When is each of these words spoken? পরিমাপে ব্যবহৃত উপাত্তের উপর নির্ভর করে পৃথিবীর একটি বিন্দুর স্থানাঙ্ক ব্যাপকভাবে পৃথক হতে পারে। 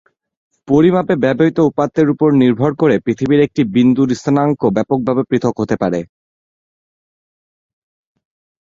পরিমাপে 0.67 1.13
ব্যবহৃত 1.15 1.57
উপাত্তের 1.69 2.07
উপর 2.09 2.29
নির্ভর 2.41 2.71
করে 2.75 2.95
পৃথিবীর 3.05 3.39
একটি 3.39 3.61
বিন্দুর 3.75 4.09
স্থানাঙ্ক 4.13 4.61
ব্যাপকভাবে 4.75 5.23
পৃথক 5.29 5.55
হতে 5.59 5.75
পারে। 5.81 5.99